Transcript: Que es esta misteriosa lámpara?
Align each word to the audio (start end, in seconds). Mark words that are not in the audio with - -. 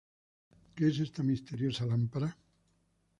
Que 0.75 0.83
es 0.89 0.97
esta 1.07 1.21
misteriosa 1.29 1.85
lámpara? 1.91 2.29